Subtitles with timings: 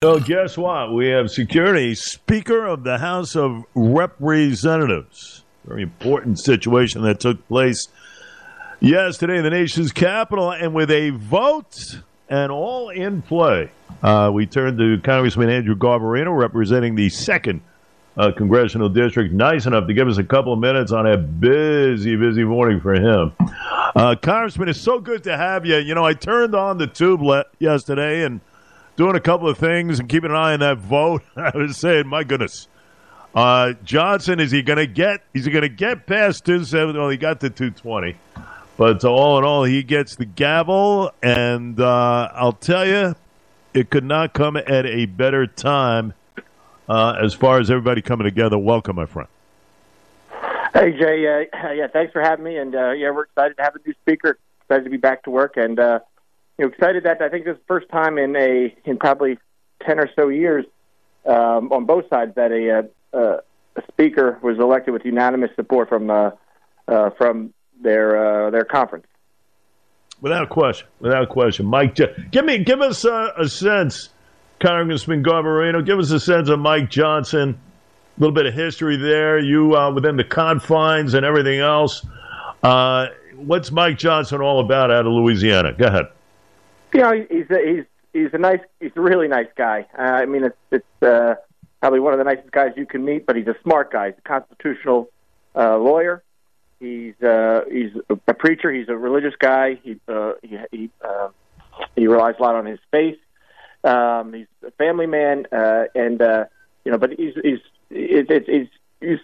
[0.00, 0.92] So guess what?
[0.92, 5.42] We have security Speaker of the House of Representatives.
[5.64, 7.88] Very important situation that took place
[8.78, 13.72] yesterday in the nation's capital, and with a vote and all in play,
[14.04, 17.60] uh, we turn to Congressman Andrew Garbarino, representing the second
[18.16, 22.14] uh, congressional district, nice enough to give us a couple of minutes on a busy,
[22.14, 23.32] busy morning for him.
[23.96, 25.74] Uh, Congressman, it's so good to have you.
[25.78, 27.20] You know, I turned on the tube
[27.58, 28.40] yesterday and
[28.98, 31.22] doing a couple of things and keeping an eye on that vote.
[31.36, 32.68] I was saying, my goodness,
[33.34, 35.22] uh, Johnson is he going to get?
[35.32, 36.98] Is he going to get past two seventy?
[36.98, 38.16] Well, he got to two twenty,
[38.76, 43.14] but all in all, he gets the gavel, and uh, I'll tell you,
[43.72, 46.12] it could not come at a better time.
[46.88, 49.28] Uh, as far as everybody coming together, welcome, my friend.
[50.72, 53.76] Hey Jay, uh, yeah, thanks for having me, and uh, yeah, we're excited to have
[53.76, 54.38] a new speaker.
[54.62, 56.00] Excited to be back to work, and uh,
[56.58, 59.38] you know, excited that I think this is the first time in a in probably
[59.86, 60.64] ten or so years
[61.24, 63.40] um, on both sides that a, uh,
[63.76, 66.30] a speaker was elected with unanimous support from uh,
[66.88, 69.06] uh, from their uh, their conference.
[70.20, 74.08] Without question, without question, Mike, give me give us a, a sense,
[74.58, 77.60] Congressman Garbarino, give us a sense of Mike Johnson.
[78.16, 79.38] A little bit of history there.
[79.38, 82.04] You uh, within the confines and everything else.
[82.64, 85.72] Uh, what's Mike Johnson all about out of Louisiana?
[85.72, 86.06] Go ahead.
[86.92, 89.86] You know, he's he's he's a nice, he's a really nice guy.
[89.96, 91.34] Uh, I mean, it's it's uh,
[91.80, 94.10] probably one of the nicest guys you can meet, but he's a smart guy.
[94.10, 95.10] He's a constitutional
[95.54, 96.22] uh, lawyer.
[96.80, 98.72] He's uh, he's a preacher.
[98.72, 99.78] He's a religious guy.
[99.82, 101.28] He uh, he he, uh,
[101.96, 103.18] he relies a lot on his faith.
[103.84, 106.44] Um, he's a family man, uh, and uh,
[106.84, 107.58] you know, but he's he's
[107.90, 108.68] it's it, he's
[109.00, 109.18] he's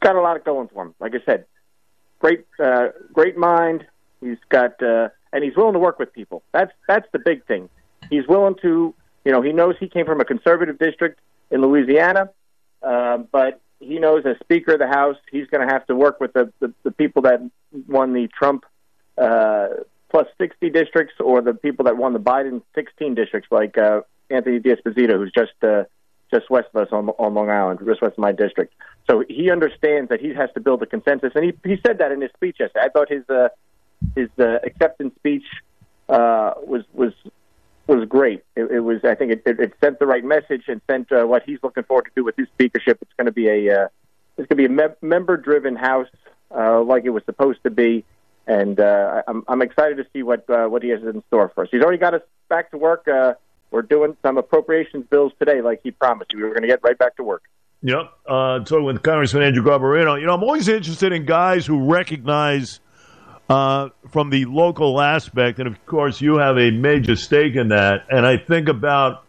[0.00, 0.94] got a lot of going for him.
[1.00, 1.46] Like I said,
[2.18, 3.86] great uh, great mind.
[4.20, 6.42] He's got uh, and he's willing to work with people.
[6.52, 7.68] That's that's the big thing.
[8.08, 12.30] He's willing to, you know, he knows he came from a conservative district in Louisiana,
[12.82, 16.20] uh, but he knows as Speaker of the House, he's going to have to work
[16.20, 17.40] with the, the, the people that
[17.88, 18.64] won the Trump
[19.16, 19.68] uh,
[20.10, 24.58] plus 60 districts or the people that won the Biden 16 districts, like uh, Anthony
[24.58, 25.84] D'Esposito, who's just uh,
[26.32, 28.74] just west of us on, on Long Island, just west of my district.
[29.10, 32.12] So he understands that he has to build a consensus, and he he said that
[32.12, 32.84] in his speech yesterday.
[32.84, 33.48] I thought his uh,
[34.14, 35.44] his uh, acceptance speech
[36.08, 37.12] uh, was was
[37.86, 38.42] was great.
[38.56, 41.24] It, it was I think it, it, it sent the right message and sent uh,
[41.24, 42.98] what he's looking forward to do with his speakership.
[43.02, 43.88] It's going to be a uh,
[44.36, 46.08] it's going to be a me- member driven house
[46.54, 48.04] uh, like it was supposed to be.
[48.46, 51.64] And uh, I'm, I'm excited to see what uh, what he has in store for
[51.64, 51.68] us.
[51.70, 53.06] He's already got us back to work.
[53.06, 53.34] Uh,
[53.70, 56.32] we're doing some appropriations bills today, like he promised.
[56.34, 57.42] We were going to get right back to work.
[57.82, 58.12] Yep.
[58.26, 60.18] Uh, talking with Congressman Andrew Garbarino.
[60.18, 62.80] You know, I'm always interested in guys who recognize
[63.50, 68.04] uh, from the local aspect, and of course, you have a major stake in that.
[68.08, 69.24] And I think about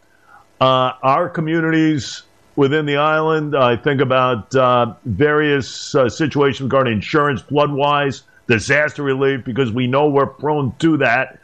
[0.61, 2.21] uh, our communities
[2.55, 3.55] within the island.
[3.55, 9.87] I think about uh, various uh, situations regarding insurance, flood wise, disaster relief, because we
[9.87, 11.39] know we're prone to that.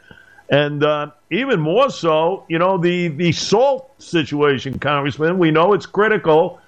[0.48, 5.86] And uh, even more so, you know, the, the salt situation, Congressman, we know it's
[5.86, 6.60] critical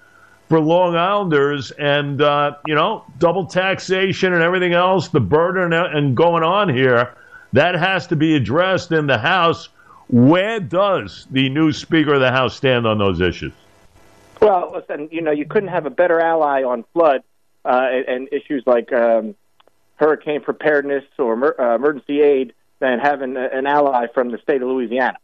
[0.51, 6.17] for Long Islanders, and uh, you know, double taxation and everything else, the burden and
[6.17, 7.15] going on here,
[7.53, 9.69] that has to be addressed in the House.
[10.09, 13.53] Where does the new Speaker of the House stand on those issues?
[14.43, 17.23] Well, listen, you know, you couldn't have a better ally on flood
[17.65, 19.37] uh, and, issues like um,
[19.97, 25.19] hurricane preparedness or uh, emergency aid than having an ally from the state of Louisiana.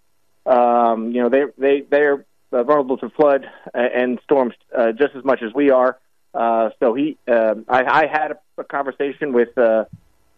[0.45, 5.25] Um, you know, they they they're uh, vulnerable to flood and storms uh, just as
[5.25, 5.99] much as we are.
[6.35, 9.85] Uh, so he, uh, I, I had a, a conversation with uh,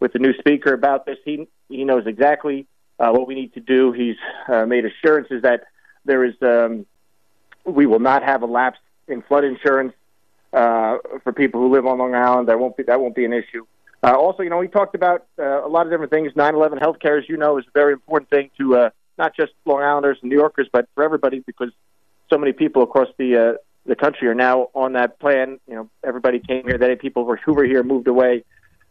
[0.00, 1.18] with the new speaker about this.
[1.24, 2.66] He he knows exactly
[2.98, 3.92] uh, what we need to do.
[3.92, 4.16] He's
[4.46, 5.64] uh, made assurances that
[6.04, 6.86] there is um,
[7.64, 9.92] we will not have a lapse in flood insurance
[10.52, 12.48] uh, for people who live on Long Island.
[12.48, 13.66] That won't be that won't be an issue.
[14.00, 16.32] Uh, also, you know, he talked about uh, a lot of different things.
[16.34, 19.82] 9/11 healthcare, as you know, is a very important thing to uh, not just Long
[19.82, 21.72] Islanders and New Yorkers, but for everybody because
[22.30, 23.52] so many people across the uh,
[23.86, 25.58] the country are now on that plan.
[25.66, 26.78] You know, everybody came here.
[26.78, 28.44] That people were, who were here moved away.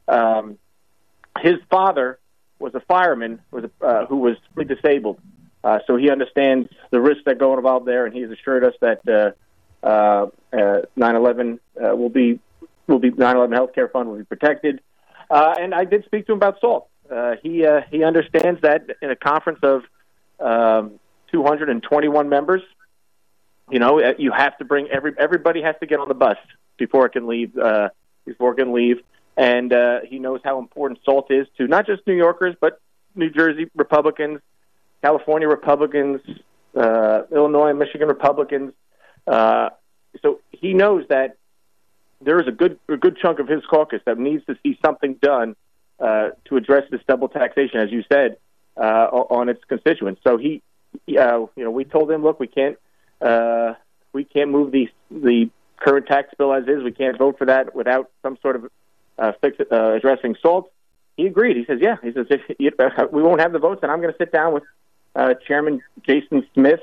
[0.08, 0.58] Um,
[1.40, 2.20] his father
[2.60, 5.20] was a fireman, was a, uh, who was disabled,
[5.64, 9.08] uh, so he understands the risks that go involved there, and he's assured us that
[9.08, 12.40] uh, uh, uh, 9/11 uh, will be
[12.88, 14.82] will be 9/11 healthcare fund will be protected.
[15.30, 16.90] Uh, and I did speak to him about salt.
[17.12, 19.84] Uh, he uh, he understands that in a conference of
[20.40, 21.00] um,
[21.32, 22.62] 221 members,
[23.70, 26.38] you know, uh, you have to bring every everybody has to get on the bus
[26.78, 27.58] before it can leave.
[27.58, 27.90] Uh,
[28.26, 28.98] before it can leave,
[29.38, 32.82] and uh, he knows how important salt is to not just New Yorkers but
[33.16, 34.40] New Jersey Republicans,
[35.02, 36.22] California Republicans,
[36.76, 38.74] uh, Illinois Michigan Republicans.
[39.26, 39.70] Uh,
[40.22, 41.38] so he knows that
[42.22, 45.16] there is a good a good chunk of his caucus that needs to see something
[45.16, 45.56] done
[46.00, 48.38] uh, to address this double taxation, as you said,
[48.78, 50.22] uh, on its constituents.
[50.26, 50.62] So he,
[51.10, 52.78] uh, you know, we told him, look, we can't
[53.22, 53.74] uh,
[54.14, 56.84] we can't move the the current tax bill as is.
[56.84, 58.72] We can't vote for that without some sort of
[59.18, 60.72] uh, fix, uh, addressing SALT.
[61.16, 61.58] He agreed.
[61.58, 61.96] He says, yeah.
[62.04, 64.32] He says, if you, uh, we won't have the votes, then I'm going to sit
[64.32, 64.64] down with
[65.16, 66.80] uh, Chairman Jason Smith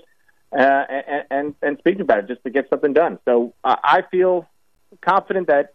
[0.52, 3.18] uh, and, and and speak about it just to get something done.
[3.24, 4.48] So uh, I feel
[5.00, 5.74] confident that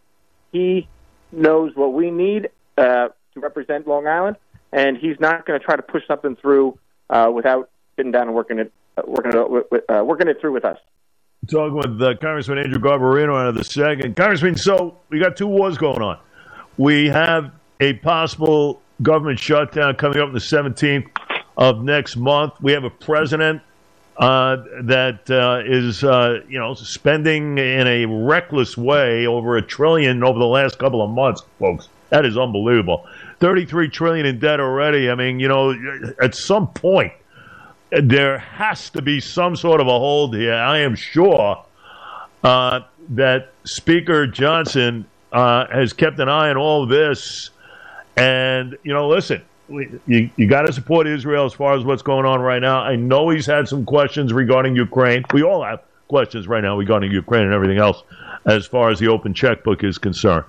[0.52, 0.88] he
[1.32, 4.38] knows what we need uh, to represent Long Island,
[4.72, 6.78] and he's not going to try to push something through
[7.10, 8.72] uh, without sitting down and working it
[9.08, 10.78] working it uh, working it through with us.
[11.50, 14.16] Talking with uh, Congressman Andrew Garbarino out of the second.
[14.16, 16.20] Congressman, so we got two wars going on.
[16.78, 21.08] We have a possible government shutdown coming up on the 17th
[21.58, 22.54] of next month.
[22.62, 23.62] We have a president
[24.18, 30.24] uh, that uh, is, uh, you know, spending in a reckless way over a trillion
[30.24, 31.88] over the last couple of months, folks.
[32.10, 33.08] That is unbelievable.
[33.40, 35.10] 33 trillion in debt already.
[35.10, 35.74] I mean, you know,
[36.22, 37.14] at some point,
[37.92, 40.54] there has to be some sort of a hold here.
[40.54, 41.64] I am sure
[42.44, 47.50] uh, that Speaker Johnson uh, has kept an eye on all this.
[48.16, 52.26] And, you know, listen, you, you got to support Israel as far as what's going
[52.26, 52.82] on right now.
[52.82, 55.24] I know he's had some questions regarding Ukraine.
[55.34, 58.04] We all have questions right now regarding Ukraine and everything else
[58.46, 60.46] as far as the open checkbook is concerned.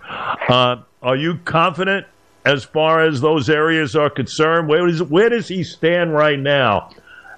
[0.48, 2.06] Uh, are you confident
[2.44, 4.68] as far as those areas are concerned?
[4.68, 6.90] Where does, where does he stand right now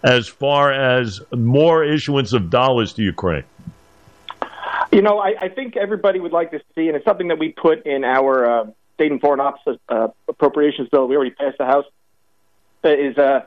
[0.03, 3.45] as far as more issuance of dollars to Ukraine?
[4.91, 7.51] You know, I, I think everybody would like to see, and it's something that we
[7.51, 11.07] put in our uh, state and foreign ops uh, appropriations bill.
[11.07, 11.87] We already passed the House.
[12.85, 13.41] Is uh,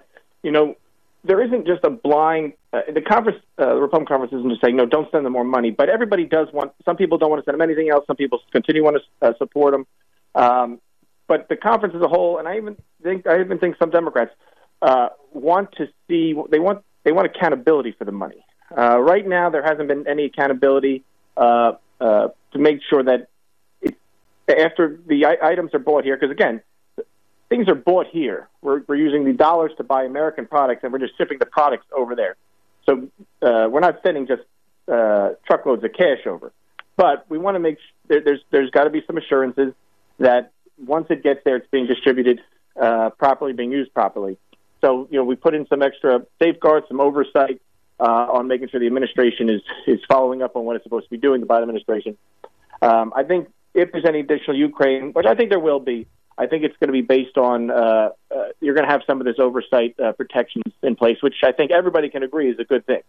[0.43, 0.75] you know,
[1.23, 2.53] there isn't just a blind.
[2.73, 5.43] Uh, the conference, uh, the Republican conference, isn't just saying no, don't send them more
[5.43, 5.71] money.
[5.71, 6.71] But everybody does want.
[6.85, 8.07] Some people don't want to send them anything else.
[8.07, 9.85] Some people continue want to uh, support them.
[10.33, 10.79] Um,
[11.27, 14.31] but the conference as a whole, and I even think I even think some Democrats
[14.85, 18.45] uh, want to see they want they want accountability for the money.
[18.75, 21.03] Uh, right now, there hasn't been any accountability
[21.37, 23.27] uh, uh, to make sure that
[23.81, 23.95] it,
[24.49, 26.61] after the I- items are bought here, because again,
[27.49, 28.47] things are bought here.
[28.61, 31.85] We're, we're using the dollars to buy American products, and we're just shipping the products
[31.95, 32.35] over there.
[32.85, 33.07] So
[33.41, 34.43] uh, we're not sending just
[34.91, 36.51] uh, truckloads of cash over,
[36.95, 39.73] but we want to make sh- there, there's there's got to be some assurances
[40.19, 42.41] that once it gets there, it's being distributed
[42.79, 44.37] uh, properly, being used properly.
[44.81, 47.61] So, you know, we put in some extra safeguards, some oversight
[47.99, 51.09] uh, on making sure the administration is is following up on what it's supposed to
[51.09, 51.41] be doing.
[51.41, 52.17] The Biden administration.
[52.81, 56.07] Um, I think if there's any additional Ukraine, which I think there will be,
[56.37, 59.21] I think it's going to be based on uh, uh, you're going to have some
[59.21, 62.65] of this oversight uh, protections in place, which I think everybody can agree is a
[62.65, 63.01] good thing.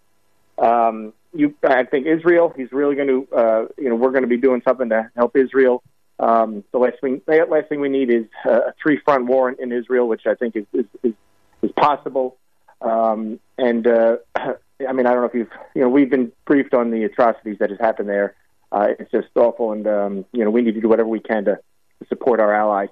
[0.58, 4.28] Um, you, I think Israel, he's really going to, uh, you know, we're going to
[4.28, 5.82] be doing something to help Israel.
[6.18, 9.56] Um, the last thing, the last thing we need is uh, a three-front war in,
[9.60, 11.12] in Israel, which I think is, is, is
[11.62, 12.38] is possible.
[12.81, 16.75] Um, and uh, I mean, I don't know if you've, you know, we've been briefed
[16.75, 18.35] on the atrocities that has happened there.
[18.73, 21.44] Uh, it's just awful, and um, you know, we need to do whatever we can
[21.44, 22.87] to, to support our ally,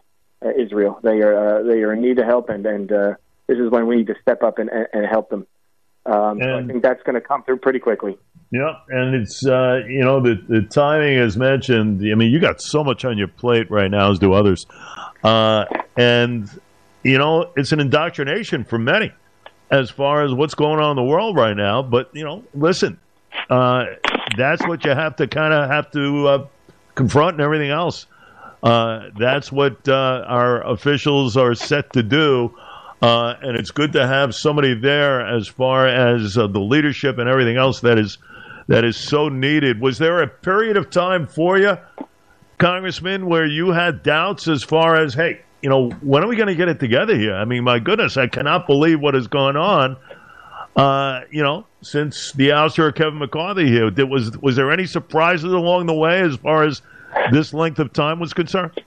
[0.44, 1.00] uh, Israel.
[1.02, 3.14] They are uh, they are in need of help, and and uh,
[3.48, 5.46] this is when we need to step up and, and, and help them.
[6.06, 8.16] Um, so I think that's going to come through pretty quickly.
[8.50, 12.00] Yeah, and it's uh, you know the the timing as mentioned.
[12.00, 14.66] I mean, you got so much on your plate right now, as do others,
[15.24, 15.64] uh,
[15.96, 16.48] and
[17.04, 19.12] you know, it's an indoctrination for many
[19.70, 21.82] as far as what's going on in the world right now.
[21.82, 22.98] But, you know, listen,
[23.50, 23.86] uh,
[24.36, 26.46] that's what you have to kind of have to uh,
[26.94, 28.06] confront and everything else.
[28.62, 32.56] Uh, that's what uh, our officials are set to do.
[33.02, 37.28] Uh, and it's good to have somebody there as far as uh, the leadership and
[37.28, 38.16] everything else that is
[38.66, 39.78] that is so needed.
[39.78, 41.76] Was there a period of time for you,
[42.56, 46.48] Congressman, where you had doubts as far as, hey, you know, when are we going
[46.48, 47.34] to get it together here?
[47.34, 49.96] I mean, my goodness, I cannot believe what has gone on.
[50.76, 54.84] Uh, you know, since the ouster of Kevin McCarthy here, did, was was there any
[54.84, 56.82] surprises along the way as far as
[57.32, 58.78] this length of time was concerned?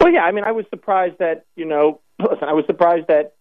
[0.00, 3.34] Well, yeah, I mean, I was surprised that you know, listen, I was surprised that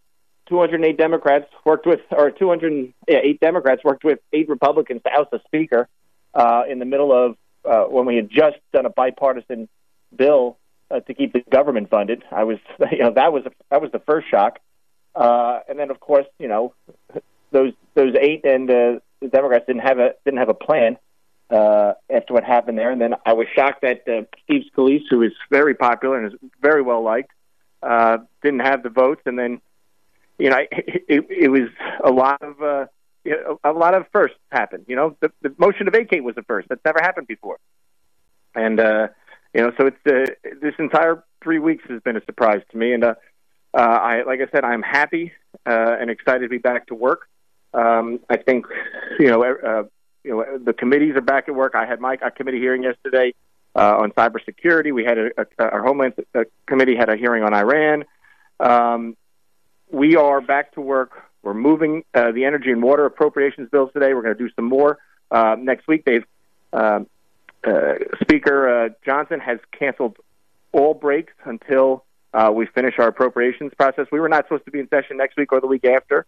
[0.47, 5.87] 208 Democrats worked with, or 208 Democrats worked with eight Republicans to oust the speaker
[6.35, 9.67] uh, in the middle of uh, when we had just done a bipartisan
[10.15, 10.59] bill
[10.91, 12.23] uh, to keep the government funded.
[12.31, 12.57] I was,
[12.91, 14.59] you know, that was that was the first shock,
[15.15, 16.73] uh, and then of course, you know,
[17.51, 20.97] those those eight and uh, the Democrats didn't have a didn't have a plan
[21.49, 25.21] uh, after what happened there, and then I was shocked that uh, Steve Scalise, who
[25.21, 27.31] is very popular and is very well liked,
[27.81, 29.61] uh, didn't have the votes, and then
[30.37, 31.69] you know, it, it, it was
[32.03, 32.85] a lot of uh,
[33.63, 34.85] a lot of firsts happened.
[34.87, 36.69] You know, the, the motion to vacate was the first.
[36.69, 37.57] That's never happened before.
[38.53, 39.07] And uh,
[39.55, 42.91] you know, so it's uh, this entire three weeks has been a surprise to me.
[42.91, 43.15] And uh,
[43.73, 45.31] uh, I, like I said, I'm happy
[45.65, 47.29] uh, and excited to be back to work.
[47.73, 48.65] Um, I think,
[49.17, 49.83] you know, uh,
[50.25, 51.73] you know, the committees are back at work.
[51.73, 53.33] I had my committee hearing yesterday
[53.75, 54.93] uh, on cybersecurity.
[54.93, 56.15] We had a, a, our Homeland
[56.67, 58.03] Committee had a hearing on Iran.
[58.59, 59.15] Um,
[59.89, 61.11] we are back to work.
[61.43, 64.13] We're moving uh, the energy and water appropriations bills today.
[64.13, 64.97] We're going to do some more
[65.31, 66.03] uh, next week.
[66.03, 66.25] They've
[66.73, 67.01] uh,
[68.21, 70.17] Speaker uh, Johnson has canceled
[70.71, 72.03] all breaks until
[72.33, 74.07] uh, we finish our appropriations process.
[74.11, 76.25] We were not supposed to be in session next week or the week after,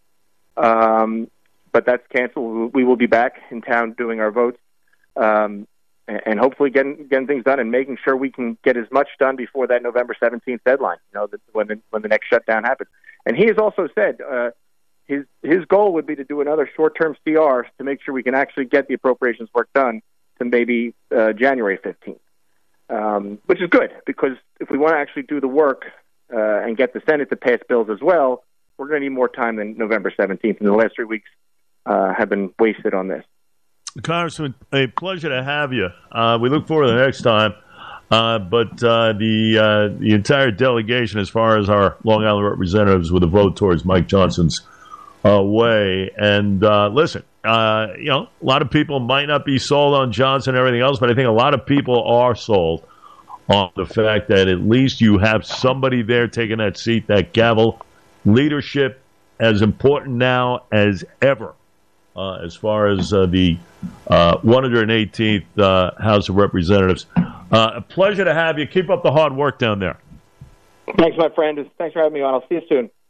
[0.55, 1.29] um,
[1.71, 2.73] but that's canceled.
[2.73, 4.59] We will be back in town doing our votes.
[5.15, 5.67] Um,
[6.07, 9.35] and hopefully getting getting things done and making sure we can get as much done
[9.35, 10.97] before that November 17th deadline.
[11.11, 12.89] You know, when the, when the next shutdown happens.
[13.25, 14.51] And he has also said uh,
[15.05, 18.23] his his goal would be to do another short term CR to make sure we
[18.23, 20.01] can actually get the appropriations work done
[20.39, 22.19] to maybe uh, January 15th,
[22.89, 25.85] um, which is good because if we want to actually do the work
[26.33, 28.43] uh, and get the Senate to pass bills as well,
[28.77, 30.59] we're going to need more time than November 17th.
[30.59, 31.29] And the last three weeks
[31.85, 33.23] uh, have been wasted on this.
[34.03, 35.89] Congressman, a pleasure to have you.
[36.11, 37.53] Uh, we look forward to the next time.
[38.09, 43.21] Uh, but uh, the the entire delegation, as far as our Long Island representatives, with
[43.23, 44.61] a vote towards Mike Johnson's
[45.25, 46.11] uh, way.
[46.15, 50.55] And uh, listen, you know, a lot of people might not be sold on Johnson
[50.55, 52.83] and everything else, but I think a lot of people are sold
[53.49, 57.81] on the fact that at least you have somebody there taking that seat, that gavel.
[58.25, 59.01] Leadership
[59.39, 61.53] as important now as ever
[62.17, 63.57] uh, as far as uh, the
[64.07, 67.05] uh, 118th uh, House of Representatives.
[67.15, 68.65] Uh, a pleasure to have you.
[68.65, 69.99] Keep up the hard work down there.
[70.97, 71.69] Thanks, my friend.
[71.77, 72.33] Thanks for having me on.
[72.33, 72.89] I'll see you soon.